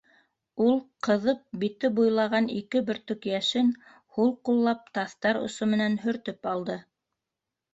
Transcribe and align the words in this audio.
—Ул, 0.67 0.77
ҡыҙып, 1.07 1.43
бите 1.63 1.91
буйлаған 1.99 2.47
ике 2.61 2.81
бөртөк 2.89 3.27
йәшен 3.33 3.69
һул 4.17 4.33
ҡуллап 4.49 4.91
таҫтар 4.99 5.41
осо 5.49 5.69
менән 5.75 6.01
һөртөп 6.07 6.49
алды. 6.55 6.81